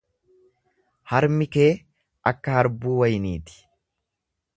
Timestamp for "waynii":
3.03-3.37